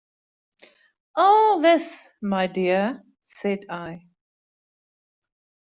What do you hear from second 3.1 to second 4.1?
said I.